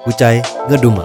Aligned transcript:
Kucai 0.00 0.40
ngedumel. 0.64 1.04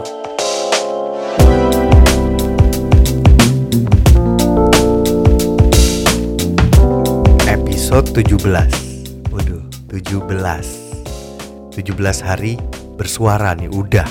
Episode 7.44 8.08
17. 8.24 9.36
Waduh, 9.36 9.68
17. 9.92 11.76
17 11.76 12.24
hari 12.24 12.56
bersuara 12.96 13.52
nih 13.60 13.68
udah. 13.68 14.08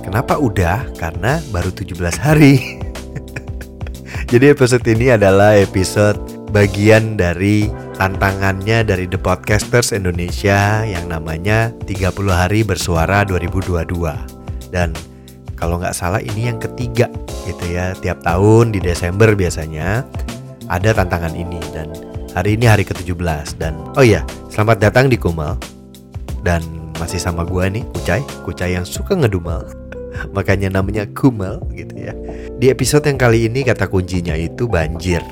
Kenapa 0.00 0.40
udah? 0.40 0.88
Karena 0.96 1.44
baru 1.52 1.68
17 1.68 2.16
hari. 2.16 2.80
Jadi 4.32 4.48
episode 4.48 4.88
ini 4.88 5.12
adalah 5.12 5.60
episode 5.60 6.16
bagian 6.56 7.20
dari 7.20 7.68
tantangannya 7.94 8.82
dari 8.82 9.06
The 9.06 9.18
Podcasters 9.18 9.94
Indonesia 9.94 10.82
yang 10.82 11.06
namanya 11.06 11.70
30 11.86 12.10
hari 12.30 12.66
bersuara 12.66 13.22
2022 13.22 13.74
dan 14.74 14.90
kalau 15.54 15.78
nggak 15.78 15.94
salah 15.94 16.18
ini 16.18 16.50
yang 16.50 16.58
ketiga 16.58 17.06
gitu 17.46 17.64
ya 17.70 17.94
tiap 17.96 18.20
tahun 18.26 18.74
di 18.74 18.82
Desember 18.82 19.32
biasanya 19.38 20.02
ada 20.68 20.90
tantangan 20.96 21.32
ini. 21.36 21.60
Dan 21.70 21.92
hari 22.32 22.58
ini 22.58 22.66
hari 22.66 22.82
ke-17 22.82 23.60
dan 23.60 23.78
oh 23.94 24.04
iya 24.04 24.26
selamat 24.50 24.90
datang 24.90 25.06
di 25.06 25.16
Kumal. 25.16 25.56
Dan 26.44 26.60
masih 27.00 27.16
sama 27.22 27.46
gua 27.46 27.70
nih 27.70 27.86
Kucai. 27.94 28.22
Kucai 28.44 28.76
yang 28.76 28.84
suka 28.84 29.16
ngedumel. 29.16 29.64
Makanya 30.36 30.74
namanya 30.74 31.06
Kumal 31.14 31.62
gitu 31.72 31.94
ya. 31.96 32.12
Di 32.58 32.68
episode 32.68 33.06
yang 33.06 33.16
kali 33.16 33.48
ini 33.48 33.64
kata 33.64 33.88
kuncinya 33.88 34.36
itu 34.36 34.68
banjir 34.68 35.22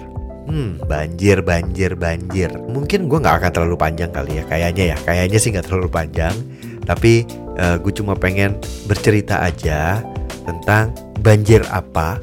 Hmm, 0.42 0.76
banjir, 0.84 1.40
banjir, 1.40 1.94
banjir. 1.94 2.50
Mungkin 2.56 3.06
gue 3.06 3.18
nggak 3.22 3.36
akan 3.42 3.50
terlalu 3.54 3.76
panjang 3.78 4.10
kali 4.10 4.42
ya, 4.42 4.44
kayaknya 4.50 4.84
ya, 4.94 4.96
kayaknya 5.00 5.38
sih 5.38 5.54
nggak 5.54 5.66
terlalu 5.70 5.88
panjang. 5.88 6.34
Tapi 6.82 7.24
uh, 7.62 7.78
gue 7.78 7.92
cuma 7.94 8.18
pengen 8.18 8.58
bercerita 8.90 9.38
aja 9.38 10.02
tentang 10.42 10.90
banjir 11.22 11.62
apa 11.70 12.18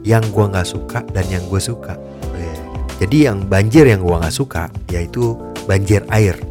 yang 0.00 0.24
gue 0.32 0.44
nggak 0.48 0.64
suka 0.64 1.04
dan 1.12 1.28
yang 1.28 1.44
gue 1.46 1.60
suka. 1.60 2.00
Jadi 2.98 3.30
yang 3.30 3.46
banjir 3.46 3.86
yang 3.86 4.02
gue 4.02 4.10
nggak 4.10 4.34
suka 4.34 4.66
yaitu 4.90 5.38
banjir 5.70 6.02
air. 6.10 6.34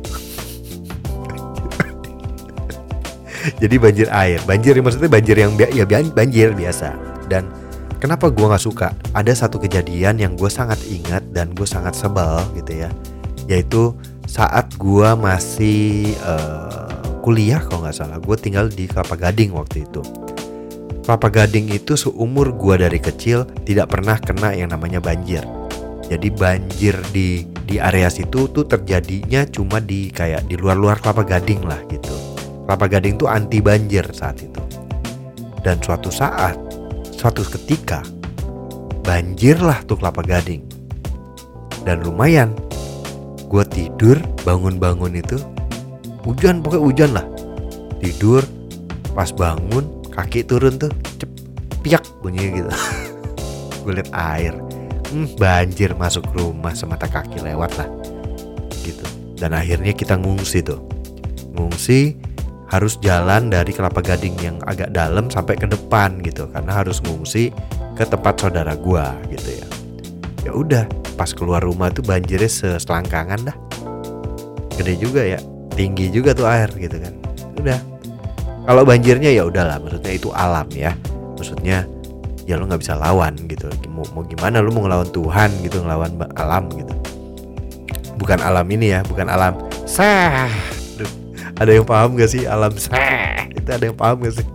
Jadi 3.61 3.75
banjir 3.75 4.07
air, 4.07 4.39
banjir 4.47 4.79
maksudnya 4.79 5.11
banjir 5.11 5.35
yang 5.35 5.51
ya 5.59 5.83
banjir 6.07 6.55
biasa 6.55 6.95
dan 7.27 7.51
Kenapa 7.97 8.29
gue 8.29 8.45
gak 8.45 8.61
suka? 8.61 8.93
Ada 9.17 9.47
satu 9.47 9.57
kejadian 9.57 10.21
yang 10.21 10.37
gue 10.37 10.49
sangat 10.49 10.77
ingat 10.85 11.25
dan 11.33 11.49
gue 11.57 11.65
sangat 11.65 11.97
sebel 11.97 12.45
gitu 12.53 12.85
ya. 12.85 12.89
Yaitu 13.49 13.97
saat 14.29 14.69
gue 14.77 15.09
masih 15.17 16.13
uh, 16.21 17.17
kuliah 17.25 17.57
kalau 17.63 17.87
nggak 17.87 17.97
salah. 17.97 18.19
Gue 18.21 18.37
tinggal 18.37 18.69
di 18.69 18.85
Kelapa 18.85 19.17
Gading 19.17 19.55
waktu 19.55 19.87
itu. 19.87 20.05
Kelapa 21.07 21.31
Gading 21.31 21.71
itu 21.71 21.95
seumur 21.95 22.53
gue 22.53 22.75
dari 22.75 22.99
kecil 23.01 23.47
tidak 23.65 23.95
pernah 23.95 24.19
kena 24.19 24.53
yang 24.53 24.69
namanya 24.69 25.01
banjir. 25.01 25.41
Jadi 26.07 26.27
banjir 26.31 26.95
di 27.11 27.43
di 27.67 27.79
area 27.79 28.07
situ 28.07 28.47
tuh 28.47 28.63
terjadinya 28.63 29.43
cuma 29.47 29.83
di 29.83 30.07
kayak 30.11 30.45
di 30.45 30.55
luar-luar 30.59 31.01
Kelapa 31.01 31.23
Gading 31.25 31.65
lah 31.65 31.81
gitu. 31.89 32.13
Kelapa 32.67 32.85
Gading 32.91 33.15
tuh 33.15 33.31
anti 33.31 33.63
banjir 33.63 34.05
saat 34.11 34.43
itu. 34.43 34.59
Dan 35.63 35.79
suatu 35.79 36.11
saat 36.11 36.66
Suatu 37.17 37.41
ketika 37.41 38.05
banjirlah 39.01 39.81
tuh 39.89 39.97
kelapa 39.97 40.21
gading. 40.21 40.61
Dan 41.81 42.05
lumayan 42.05 42.53
gue 43.49 43.63
tidur 43.73 44.21
bangun-bangun 44.45 45.17
itu 45.17 45.41
hujan 46.21 46.61
pokoknya 46.61 46.83
hujan 46.85 47.11
lah. 47.17 47.25
Tidur 47.97 48.45
pas 49.17 49.33
bangun 49.33 49.81
kaki 50.13 50.45
turun 50.45 50.77
tuh 50.77 50.93
cep 51.17 51.31
piak 51.81 52.05
bunyinya 52.21 52.49
gitu. 52.61 52.71
Gue 53.81 53.97
liat 53.97 54.11
air 54.13 54.53
hmm, 55.09 55.41
banjir 55.41 55.97
masuk 55.97 56.27
rumah 56.37 56.77
semata 56.77 57.09
kaki 57.09 57.41
lewat 57.41 57.81
lah 57.81 57.89
gitu. 58.85 59.05
Dan 59.41 59.57
akhirnya 59.57 59.95
kita 59.97 60.21
ngungsi 60.21 60.61
tuh. 60.61 60.85
Ngungsi 61.57 62.13
harus 62.67 62.99
jalan 62.99 63.47
dari 63.47 63.71
Kelapa 63.71 64.03
Gading 64.03 64.35
yang 64.43 64.57
agak 64.67 64.91
dalam 64.91 65.31
sampai 65.31 65.55
ke 65.55 65.67
depan 65.67 66.19
gitu 66.23 66.51
karena 66.51 66.83
harus 66.83 66.99
ngungsi 67.03 67.51
ke 67.95 68.03
tempat 68.03 68.43
saudara 68.43 68.75
gua 68.75 69.15
gitu 69.31 69.63
ya. 69.63 69.67
Ya 70.43 70.51
udah, 70.55 70.83
pas 71.15 71.31
keluar 71.31 71.63
rumah 71.63 71.91
tuh 71.91 72.03
banjirnya 72.03 72.47
seselangkangan 72.47 73.51
dah. 73.51 73.57
Gede 74.77 74.99
juga 74.99 75.23
ya, 75.25 75.39
tinggi 75.73 76.11
juga 76.11 76.35
tuh 76.35 76.47
air 76.47 76.69
gitu 76.75 76.99
kan. 76.99 77.13
Udah. 77.57 77.79
Kalau 78.67 78.83
banjirnya 78.83 79.31
ya 79.31 79.47
udahlah, 79.47 79.79
maksudnya 79.79 80.13
itu 80.13 80.29
alam 80.35 80.67
ya. 80.75 80.91
Maksudnya 81.39 81.87
ya 82.47 82.55
lo 82.59 82.67
nggak 82.67 82.83
bisa 82.83 82.95
lawan 82.99 83.35
gitu. 83.47 83.71
Mau, 83.91 84.03
mau 84.11 84.23
gimana 84.27 84.59
lo 84.59 84.69
mau 84.75 84.83
ngelawan 84.83 85.09
Tuhan 85.09 85.49
gitu, 85.63 85.83
ngelawan 85.83 86.19
alam 86.35 86.67
gitu. 86.75 86.93
Bukan 88.19 88.43
alam 88.43 88.67
ini 88.67 88.91
ya, 88.91 88.99
bukan 89.07 89.31
alam 89.31 89.55
sah 89.87 90.76
ada 91.57 91.71
yang 91.73 91.85
paham 91.85 92.13
gak 92.17 92.29
sih 92.29 92.45
alam 92.45 92.69
itu 93.57 93.69
ada 93.69 93.83
yang 93.83 93.97
paham 93.97 94.21
gak 94.21 94.41
sih? 94.41 94.47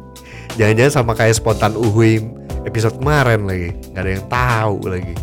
Jangan-jangan 0.56 0.92
sama 0.92 1.12
kayak 1.16 1.34
spontan 1.36 1.74
uhuim 1.74 2.36
episode 2.62 2.96
kemarin 3.00 3.48
lagi. 3.48 3.70
Nggak 3.92 4.02
ada 4.02 4.10
yang 4.10 4.26
tahu 4.28 4.76
lagi. 4.88 5.14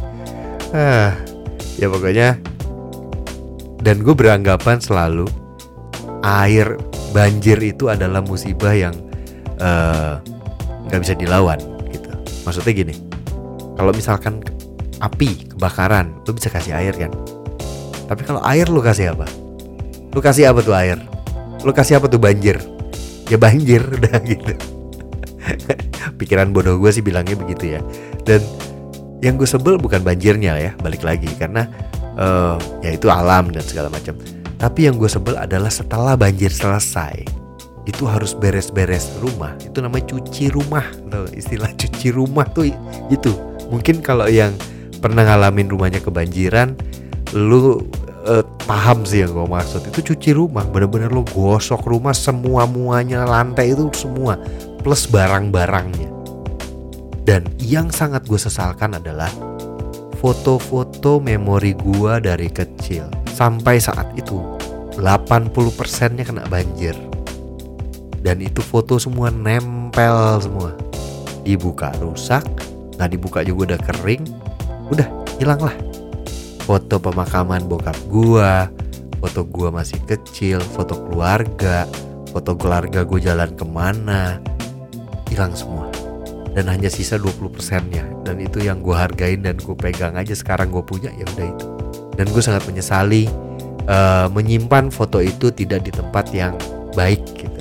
Ah 0.76 1.12
ya 1.80 1.88
pokoknya 1.88 2.36
dan 3.80 4.04
gue 4.04 4.12
beranggapan 4.12 4.84
selalu 4.84 5.26
air 6.20 6.76
banjir 7.16 7.56
itu 7.64 7.88
adalah 7.88 8.20
musibah 8.20 8.76
yang 8.76 8.92
eh, 9.58 10.14
nggak 10.92 11.00
uh, 11.00 11.04
bisa 11.04 11.16
dilawan 11.16 11.58
gitu. 11.90 12.12
Maksudnya 12.44 12.74
gini 12.76 12.96
kalau 13.80 13.96
misalkan 13.96 14.44
api 15.00 15.48
kebakaran 15.56 16.12
lu 16.28 16.36
bisa 16.36 16.52
kasih 16.52 16.76
air 16.76 16.92
kan? 16.94 17.14
Tapi 18.10 18.22
kalau 18.26 18.44
air 18.44 18.68
lu 18.68 18.84
kasih 18.84 19.16
apa? 19.16 19.26
Lu 20.12 20.20
kasih 20.20 20.52
apa 20.52 20.60
tuh 20.60 20.76
air 20.76 21.00
lu 21.64 21.72
kasih 21.72 22.00
apa 22.00 22.08
tuh 22.08 22.22
banjir? 22.22 22.60
Ya 23.28 23.38
banjir 23.38 23.84
udah 24.00 24.18
gitu. 24.24 24.54
Pikiran 26.20 26.52
bodoh 26.52 26.78
gue 26.78 26.92
sih 26.92 27.04
bilangnya 27.04 27.36
begitu 27.40 27.78
ya. 27.78 27.82
Dan 28.24 28.44
yang 29.20 29.36
gue 29.36 29.48
sebel 29.48 29.76
bukan 29.76 30.04
banjirnya 30.04 30.56
ya 30.60 30.72
balik 30.80 31.04
lagi. 31.04 31.30
Karena 31.36 31.68
uh, 32.20 32.56
ya 32.84 32.96
itu 32.96 33.08
alam 33.08 33.52
dan 33.52 33.64
segala 33.64 33.88
macam. 33.92 34.16
Tapi 34.60 34.92
yang 34.92 35.00
gue 35.00 35.08
sebel 35.08 35.40
adalah 35.40 35.72
setelah 35.72 36.20
banjir 36.20 36.52
selesai 36.52 37.24
itu 37.88 38.04
harus 38.06 38.36
beres-beres 38.36 39.10
rumah. 39.24 39.56
Itu 39.64 39.80
namanya 39.80 40.14
cuci 40.14 40.52
rumah 40.52 40.84
tuh 41.10 41.26
istilah 41.34 41.72
cuci 41.74 42.12
rumah 42.14 42.46
tuh 42.52 42.70
itu 43.10 43.32
mungkin 43.70 44.02
kalau 44.04 44.28
yang 44.28 44.54
pernah 45.00 45.24
ngalamin 45.24 45.72
rumahnya 45.72 46.04
kebanjiran 46.04 46.76
lu 47.34 47.86
uh, 48.26 48.44
paham 48.66 49.06
sih 49.08 49.24
yang 49.24 49.36
gue 49.36 49.48
maksud. 49.48 49.86
Itu 49.88 50.14
cuci 50.14 50.36
rumah 50.36 50.66
bener-bener 50.68 51.12
lo 51.12 51.24
gosok 51.28 51.86
rumah 51.88 52.16
semua 52.16 52.66
muanya 52.66 53.24
lantai 53.24 53.72
itu 53.76 53.88
semua 53.96 54.40
plus 54.82 55.08
barang-barangnya. 55.08 56.10
Dan 57.24 57.46
yang 57.62 57.94
sangat 57.94 58.26
gue 58.26 58.40
sesalkan 58.40 58.98
adalah 58.98 59.30
foto-foto 60.18 61.22
memori 61.22 61.78
gue 61.78 62.14
dari 62.20 62.50
kecil. 62.50 63.06
Sampai 63.30 63.80
saat 63.80 64.12
itu 64.20 64.42
80% 64.98 66.18
nya 66.18 66.26
kena 66.26 66.44
banjir. 66.50 66.98
Dan 68.20 68.44
itu 68.44 68.60
foto 68.60 69.00
semua 69.00 69.32
nempel 69.32 70.44
semua. 70.44 70.76
Dibuka 71.46 71.96
rusak 72.04 72.44
nggak 73.00 73.16
dibuka 73.16 73.40
juga 73.48 73.74
udah 73.74 73.80
kering 73.80 74.24
udah 74.92 75.08
hilang 75.40 75.64
lah 75.64 75.72
foto 76.70 77.02
pemakaman 77.02 77.66
bokap 77.66 77.98
gua 78.14 78.70
foto 79.18 79.42
gua 79.42 79.74
masih 79.74 79.98
kecil 80.06 80.62
foto 80.62 80.94
keluarga 81.10 81.90
foto 82.30 82.54
keluarga 82.54 83.02
gue 83.02 83.20
jalan 83.20 83.50
ke 83.58 83.66
mana 83.66 84.38
hilang 85.30 85.54
semua. 85.54 85.90
Dan 86.54 86.66
hanya 86.66 86.90
sisa 86.90 87.18
20 87.18 87.50
persennya. 87.54 88.06
Dan 88.26 88.42
itu 88.42 88.62
yang 88.62 88.82
gue 88.82 88.94
hargain 88.94 89.42
dan 89.42 89.58
gue 89.58 89.76
pegang 89.78 90.18
aja 90.18 90.34
sekarang 90.34 90.74
gue 90.74 90.82
punya 90.82 91.14
ya 91.14 91.26
udah 91.38 91.48
itu. 91.50 91.66
Dan 92.18 92.26
gue 92.30 92.42
sangat 92.42 92.66
menyesali 92.66 93.30
uh, 93.86 94.28
menyimpan 94.34 94.90
foto 94.90 95.22
itu 95.22 95.54
tidak 95.54 95.86
di 95.86 95.92
tempat 95.94 96.26
yang 96.34 96.58
baik 96.98 97.22
gitu. 97.38 97.60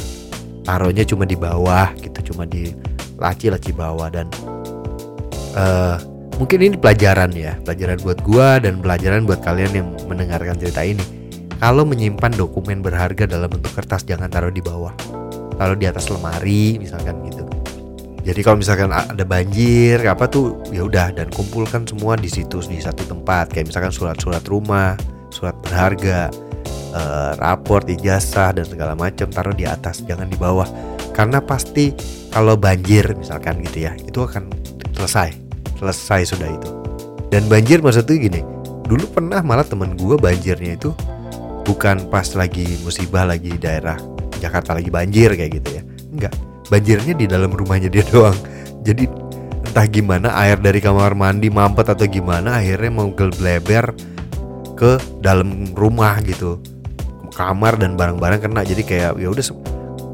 Taruhnya 0.65 1.05
cuma 1.05 1.29
di 1.29 1.37
bawah 1.37 1.93
gitu. 2.01 2.33
Cuma 2.33 2.49
di 2.49 2.73
laci-laci 3.21 3.73
bawah 3.77 4.09
dan 4.09 4.27
uh, 5.57 6.01
mungkin 6.39 6.59
ini 6.63 6.77
pelajaran 6.79 7.35
ya 7.35 7.59
pelajaran 7.67 7.99
buat 8.01 8.19
gue 8.23 8.49
dan 8.63 8.79
pelajaran 8.79 9.27
buat 9.27 9.43
kalian 9.43 9.73
yang 9.75 9.89
mendengarkan 10.07 10.55
cerita 10.57 10.87
ini 10.87 11.19
kalau 11.59 11.83
menyimpan 11.83 12.39
dokumen 12.39 12.87
berharga 12.87 13.27
dalam 13.27 13.51
bentuk 13.51 13.75
kertas 13.75 14.07
jangan 14.07 14.31
taruh 14.31 14.55
di 14.55 14.63
bawah. 14.63 14.95
Taruh 15.59 15.75
di 15.75 15.91
atas 15.91 16.07
lemari 16.07 16.79
misalkan 16.79 17.19
gitu. 17.27 17.43
Jadi 18.23 18.41
kalau 18.47 18.63
misalkan 18.63 18.95
ada 18.95 19.27
banjir 19.27 19.99
apa 20.07 20.31
tuh 20.31 20.63
ya 20.71 20.87
udah 20.87 21.11
dan 21.11 21.27
kumpulkan 21.35 21.83
semua 21.83 22.15
di 22.15 22.31
situ 22.31 22.63
di 22.63 22.79
satu 22.79 23.03
tempat 23.11 23.51
kayak 23.51 23.75
misalkan 23.75 23.91
surat-surat 23.91 24.45
rumah, 24.47 24.95
surat 25.35 25.59
berharga, 25.67 26.31
eh, 26.95 27.33
raport, 27.43 27.91
ijazah 27.91 28.55
dan 28.55 28.63
segala 28.63 28.95
macam 28.95 29.27
taruh 29.27 29.55
di 29.55 29.67
atas 29.67 30.07
jangan 30.07 30.31
di 30.31 30.39
bawah. 30.39 30.71
Karena 31.11 31.43
pasti 31.43 31.91
kalau 32.31 32.55
banjir 32.55 33.19
misalkan 33.19 33.59
gitu 33.67 33.91
ya, 33.91 33.99
itu 33.99 34.23
akan 34.23 34.47
selesai. 34.95 35.48
Selesai 35.79 36.35
sudah 36.35 36.49
itu. 36.51 36.71
Dan 37.31 37.47
banjir 37.47 37.79
maksudnya 37.79 38.19
gini, 38.19 38.41
dulu 38.85 39.05
pernah 39.09 39.41
malah 39.45 39.65
temen 39.65 39.95
gue 39.95 40.19
banjirnya 40.19 40.75
itu 40.75 40.91
bukan 41.69 42.09
pas 42.09 42.25
lagi 42.33 42.81
musibah 42.81 43.29
lagi 43.29 43.53
daerah 43.61 44.01
Jakarta 44.41 44.73
lagi 44.73 44.89
banjir 44.89 45.37
kayak 45.37 45.53
gitu 45.61 45.69
ya. 45.79 45.83
Enggak 46.09 46.35
banjirnya 46.69 47.17
di 47.17 47.27
dalam 47.29 47.53
rumahnya 47.53 47.93
dia 47.93 48.05
doang. 48.13 48.37
Jadi 48.85 49.05
entah 49.69 49.87
gimana 49.89 50.33
air 50.41 50.57
dari 50.57 50.81
kamar 50.81 51.13
mandi 51.13 51.53
mampet 51.53 51.93
atau 51.93 52.07
gimana 52.09 52.61
akhirnya 52.61 52.91
mau 52.93 53.09
gelbleber 53.13 53.93
ke 54.79 54.97
dalam 55.21 55.75
rumah 55.75 56.17
gitu. 56.25 56.61
Kamar 57.35 57.77
dan 57.79 57.95
barang-barang 57.95 58.41
kena 58.41 58.63
jadi 58.65 58.83
kayak 58.83 59.13
ya 59.21 59.29
udah 59.31 59.45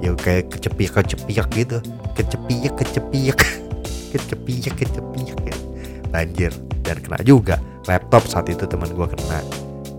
ya 0.03 0.11
kayak 0.19 0.51
kecepiak 0.51 1.05
kecepiak 1.05 1.49
gitu. 1.55 1.79
Kecepiak 2.19 2.75
kecepiak 2.81 3.39
kecepiak 4.15 4.79
kecepiak 4.79 5.39
ya. 5.43 5.57
Banjir. 6.15 6.55
Dan 6.87 7.03
kena 7.03 7.19
juga 7.27 7.59
laptop 7.91 8.23
saat 8.31 8.47
itu 8.47 8.63
teman 8.71 8.87
gue 8.95 9.07
kena. 9.11 9.43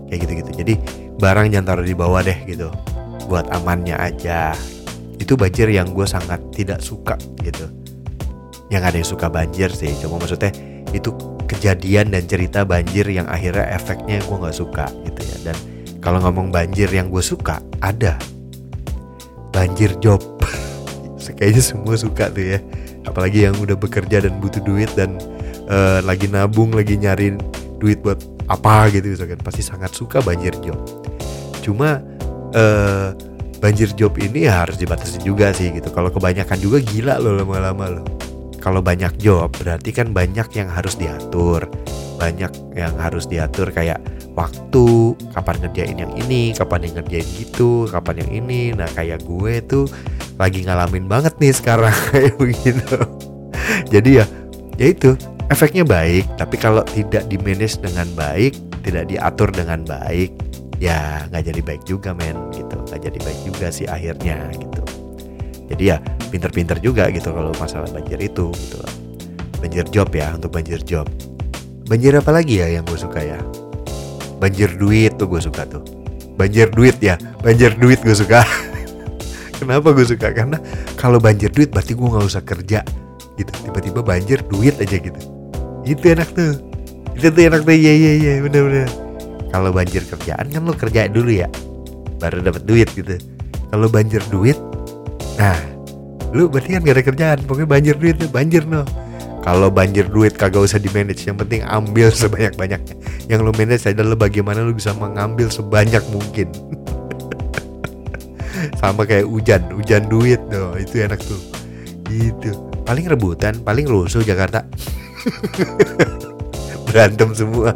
Kayak 0.08 0.18
gitu-gitu. 0.24 0.50
Jadi 0.64 0.74
barang 1.20 1.52
jangan 1.52 1.66
taruh 1.76 1.84
di 1.84 1.92
bawah 1.92 2.24
deh 2.24 2.38
gitu. 2.48 2.72
Buat 3.28 3.52
amannya 3.52 4.00
aja. 4.00 4.56
Itu 5.20 5.36
banjir 5.36 5.68
yang 5.68 5.92
gue 5.92 6.08
sangat 6.08 6.40
tidak 6.56 6.80
suka 6.80 7.20
gitu. 7.44 7.68
Yang 8.72 8.82
ada 8.82 8.96
yang 8.96 9.08
suka 9.08 9.26
banjir 9.28 9.68
sih. 9.68 9.92
Cuma 10.00 10.16
maksudnya 10.16 10.54
itu 10.96 11.12
kejadian 11.44 12.14
dan 12.14 12.24
cerita 12.24 12.64
banjir 12.64 13.04
yang 13.06 13.28
akhirnya 13.28 13.68
efeknya 13.76 14.24
gue 14.24 14.36
nggak 14.40 14.56
suka 14.56 14.88
gitu 15.04 15.20
ya. 15.20 15.36
Dan 15.52 15.56
kalau 16.00 16.22
ngomong 16.22 16.48
banjir 16.48 16.88
yang 16.88 17.12
gue 17.12 17.20
suka 17.20 17.60
ada. 17.84 18.16
Banjir 19.52 19.92
job. 20.00 20.22
Kayaknya 21.36 21.62
semua 21.64 21.98
suka 21.98 22.30
tuh 22.30 22.54
ya 22.54 22.58
apalagi 23.06 23.48
yang 23.48 23.56
udah 23.56 23.78
bekerja 23.78 24.26
dan 24.26 24.36
butuh 24.42 24.60
duit 24.66 24.90
dan 24.98 25.16
uh, 25.70 26.02
lagi 26.02 26.26
nabung 26.28 26.74
lagi 26.74 26.98
nyari 26.98 27.38
duit 27.78 28.02
buat 28.02 28.18
apa 28.46 28.90
gitu 28.94 29.14
misalkan 29.14 29.40
pasti 29.42 29.62
sangat 29.62 29.94
suka 29.94 30.22
banjir 30.22 30.54
job. 30.62 30.78
Cuma 31.62 31.98
uh, 32.54 33.10
banjir 33.58 33.90
job 33.98 34.14
ini 34.20 34.46
ya 34.46 34.66
harus 34.66 34.78
dibatasi 34.78 35.22
juga 35.26 35.50
sih 35.50 35.74
gitu. 35.74 35.90
Kalau 35.90 36.12
kebanyakan 36.12 36.58
juga 36.62 36.78
gila 36.78 37.18
loh 37.18 37.34
lama-lama 37.42 38.00
loh. 38.00 38.06
Kalau 38.62 38.82
banyak 38.82 39.18
job 39.22 39.50
berarti 39.54 39.90
kan 39.94 40.10
banyak 40.10 40.46
yang 40.54 40.68
harus 40.70 40.98
diatur. 40.98 41.66
Banyak 42.16 42.78
yang 42.78 42.94
harus 42.96 43.28
diatur 43.28 43.68
kayak 43.74 44.00
waktu 44.36 45.16
kapan 45.32 45.56
ngerjain 45.64 45.96
yang 45.96 46.12
ini 46.16 46.52
kapan 46.52 46.88
yang 46.88 46.94
ngerjain 47.02 47.28
gitu 47.36 47.90
kapan 47.90 48.22
yang 48.22 48.30
ini. 48.46 48.62
Nah 48.74 48.88
kayak 48.94 49.26
gue 49.26 49.54
tuh 49.66 49.86
lagi 50.36 50.64
ngalamin 50.64 51.08
banget 51.08 51.34
nih 51.40 51.52
sekarang 51.52 51.92
kayak 52.12 52.36
begitu. 52.36 52.96
Jadi 53.88 54.20
ya 54.22 54.24
ya 54.76 54.86
itu 54.92 55.16
efeknya 55.48 55.84
baik 55.86 56.28
tapi 56.36 56.56
kalau 56.60 56.84
tidak 56.92 57.24
di 57.32 57.40
manage 57.40 57.80
dengan 57.80 58.06
baik 58.12 58.56
tidak 58.84 59.08
diatur 59.08 59.48
dengan 59.50 59.82
baik 59.82 60.30
ya 60.76 61.24
nggak 61.32 61.42
jadi 61.52 61.60
baik 61.64 61.82
juga 61.88 62.12
men 62.12 62.36
gitu. 62.52 62.76
Nggak 62.76 63.00
jadi 63.12 63.18
baik 63.24 63.40
juga 63.48 63.66
sih 63.72 63.86
akhirnya 63.88 64.36
gitu. 64.56 64.82
Jadi 65.66 65.82
ya 65.82 65.96
pinter-pinter 66.30 66.78
juga 66.78 67.10
gitu 67.10 67.32
kalau 67.32 67.50
masalah 67.58 67.88
banjir 67.90 68.20
itu 68.20 68.52
gitu. 68.54 68.78
Banjir 69.58 69.84
job 69.88 70.12
ya 70.12 70.30
untuk 70.36 70.52
banjir 70.52 70.78
job. 70.84 71.08
Banjir 71.86 72.18
apa 72.18 72.30
lagi 72.34 72.60
ya 72.60 72.68
yang 72.70 72.84
gue 72.86 72.98
suka 72.98 73.22
ya? 73.24 73.40
Banjir 74.36 74.76
duit 74.76 75.16
tuh 75.16 75.26
gue 75.26 75.40
suka 75.40 75.64
tuh. 75.64 75.82
Banjir 76.36 76.68
duit 76.68 77.00
ya 77.00 77.16
banjir 77.46 77.78
duit 77.78 78.02
gue 78.02 78.10
suka 78.10 78.42
kenapa 79.56 79.92
gue 79.92 80.06
suka? 80.06 80.32
Karena 80.32 80.60
kalau 81.00 81.18
banjir 81.18 81.50
duit 81.50 81.72
berarti 81.72 81.96
gue 81.96 82.06
nggak 82.06 82.26
usah 82.26 82.42
kerja 82.44 82.80
gitu. 83.36 83.52
Tiba-tiba 83.64 84.00
banjir 84.04 84.44
duit 84.46 84.76
aja 84.76 84.96
gitu. 84.96 85.20
Itu 85.82 86.04
enak 86.04 86.28
tuh. 86.32 86.60
Itu 87.16 87.32
tuh 87.32 87.42
enak 87.48 87.64
tuh. 87.64 87.74
Iya 87.76 87.92
iya 87.92 88.12
iya. 88.16 88.32
Bener 88.44 88.62
bener. 88.68 88.88
Kalau 89.50 89.70
banjir 89.72 90.02
kerjaan 90.04 90.52
kan 90.52 90.60
lo 90.66 90.74
kerjain 90.76 91.14
dulu 91.14 91.32
ya 91.32 91.48
baru 92.20 92.44
dapat 92.44 92.62
duit 92.68 92.88
gitu. 92.92 93.16
Kalau 93.72 93.88
banjir 93.88 94.22
duit 94.28 94.58
nah 95.36 95.56
lu 96.32 96.48
berarti 96.48 96.76
kan 96.76 96.80
gak 96.84 96.96
ada 97.00 97.04
kerjaan. 97.04 97.38
Pokoknya 97.48 97.68
banjir 97.68 97.94
duit 97.96 98.16
tuh 98.20 98.28
banjir 98.28 98.62
no. 98.68 98.84
Kalau 99.46 99.70
banjir 99.70 100.10
duit 100.10 100.34
kagak 100.34 100.66
usah 100.66 100.82
di 100.82 100.90
manage 100.90 101.22
yang 101.22 101.38
penting 101.38 101.62
ambil 101.62 102.10
sebanyak 102.20 102.58
banyaknya 102.58 102.94
yang 103.30 103.42
lo 103.42 103.54
manage 103.54 103.86
adalah 103.86 104.18
bagaimana 104.18 104.62
lo 104.62 104.74
bisa 104.74 104.94
mengambil 104.94 105.50
sebanyak 105.50 106.02
mungkin 106.10 106.50
sama 108.92 109.02
kayak 109.08 109.26
hujan 109.26 109.62
hujan 109.72 110.02
duit 110.06 110.40
tuh 110.50 110.76
itu 110.78 110.94
enak 111.02 111.20
tuh. 111.22 111.40
Gitu. 112.06 112.54
Paling 112.86 113.06
rebutan 113.10 113.58
paling 113.62 113.86
rusuh 113.88 114.22
Jakarta. 114.22 114.62
Berantem 116.86 117.34
semua. 117.34 117.74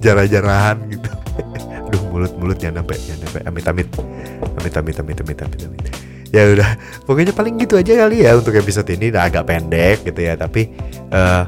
Jarah-jarahan 0.00 0.76
gitu. 0.88 1.10
Aduh 1.88 2.02
mulut-mulut 2.08 2.56
jangan 2.56 2.82
sampai 2.82 2.96
jangan 3.04 3.20
sampai. 3.28 3.42
Amit 3.46 3.64
amit. 3.68 3.88
Amit 4.58 4.74
amit 4.74 4.96
amit 4.98 5.18
amit 5.20 5.38
amit 5.44 5.60
amit. 5.68 5.84
Ya 6.32 6.48
udah 6.48 6.80
pokoknya 7.04 7.36
paling 7.36 7.60
gitu 7.60 7.76
aja 7.76 7.92
kali 8.08 8.24
ya 8.24 8.32
untuk 8.34 8.56
episode 8.56 8.88
ini. 8.88 9.12
Udah 9.12 9.28
agak 9.28 9.44
pendek 9.44 10.08
gitu 10.08 10.20
ya 10.24 10.34
tapi 10.40 10.72
uh, 11.12 11.44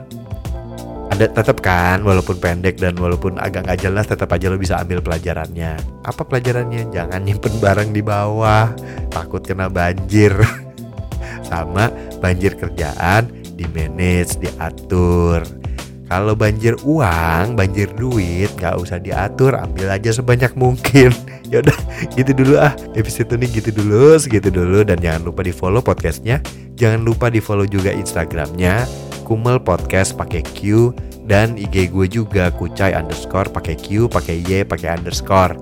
ada 1.15 1.31
tetap 1.31 1.63
kan 1.63 2.03
walaupun 2.03 2.43
pendek 2.43 2.83
dan 2.83 2.99
walaupun 2.99 3.39
agak 3.39 3.71
nggak 3.71 3.81
jelas 3.87 4.11
tetap 4.11 4.35
aja 4.35 4.51
lo 4.51 4.59
bisa 4.59 4.83
ambil 4.83 4.99
pelajarannya 4.99 5.79
apa 6.03 6.23
pelajarannya 6.27 6.91
jangan 6.91 7.23
nyimpen 7.23 7.55
barang 7.63 7.95
di 7.95 8.03
bawah 8.03 8.75
takut 9.15 9.47
kena 9.47 9.71
banjir 9.71 10.35
sama 11.51 11.89
banjir 12.19 12.59
kerjaan 12.59 13.45
di 13.55 13.65
manage, 13.71 14.43
diatur. 14.43 15.47
Kalau 16.05 16.37
banjir 16.37 16.77
uang, 16.85 17.57
banjir 17.57 17.89
duit, 17.97 18.53
nggak 18.61 18.77
usah 18.77 19.01
diatur, 19.01 19.57
ambil 19.57 19.89
aja 19.89 20.13
sebanyak 20.13 20.53
mungkin. 20.53 21.11
ya 21.51 21.65
udah, 21.65 21.79
gitu 22.13 22.37
dulu 22.37 22.61
ah. 22.61 22.77
Episode 22.93 23.41
ini 23.41 23.49
gitu 23.49 23.73
dulu, 23.73 24.21
segitu 24.21 24.53
dulu, 24.53 24.85
dan 24.85 25.01
jangan 25.01 25.25
lupa 25.25 25.41
di 25.41 25.51
follow 25.51 25.81
podcastnya. 25.81 26.45
Jangan 26.77 27.07
lupa 27.07 27.33
di 27.33 27.41
follow 27.41 27.65
juga 27.65 27.95
Instagramnya, 27.95 28.85
Kumel 29.25 29.57
Podcast 29.59 30.13
pakai 30.15 30.45
Q 30.45 30.93
dan 31.25 31.57
IG 31.57 31.89
gue 31.89 32.07
juga 32.07 32.53
Kucai 32.53 32.93
underscore 32.93 33.49
pakai 33.49 33.75
Q, 33.75 34.07
pakai 34.13 34.45
Y, 34.45 34.63
pakai 34.63 35.01
underscore. 35.01 35.57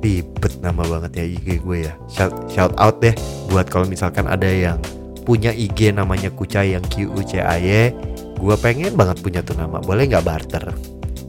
Ribet 0.00 0.62
nama 0.62 0.86
banget 0.86 1.18
ya 1.20 1.24
IG 1.28 1.60
gue 1.60 1.78
ya. 1.86 1.92
Shout, 2.08 2.32
shout 2.48 2.72
out 2.80 2.98
deh 3.04 3.12
buat 3.52 3.68
kalau 3.68 3.84
misalkan 3.84 4.24
ada 4.24 4.48
yang 4.48 4.80
punya 5.28 5.52
IG 5.52 5.92
namanya 5.92 6.32
Kucai 6.32 6.72
yang 6.72 6.84
Q 6.88 7.12
U 7.12 7.20
C 7.20 7.38
A 7.44 7.60
Y 7.60 7.92
gue 8.36 8.56
pengen 8.60 8.96
banget 8.96 9.20
punya 9.20 9.40
tuh 9.44 9.58
nama. 9.58 9.82
Boleh 9.82 10.08
nggak 10.08 10.24
barter? 10.24 10.64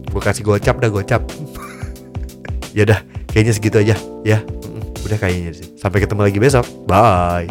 Gue 0.08 0.22
kasih 0.24 0.48
gocap 0.48 0.80
dah 0.80 0.90
gocap. 0.90 1.24
Ya 2.78 2.86
dah 2.86 3.02
kayaknya 3.34 3.58
segitu 3.58 3.82
aja 3.82 3.98
ya. 4.22 4.38
Udah 5.02 5.18
kayaknya 5.18 5.50
sih. 5.50 5.74
Sampai 5.82 5.98
ketemu 5.98 6.30
lagi 6.30 6.38
besok. 6.38 6.62
Bye 6.86 7.50